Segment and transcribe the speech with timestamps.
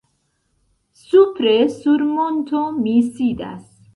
[1.09, 1.51] Supre,
[1.81, 3.63] sur monto, mi sidas.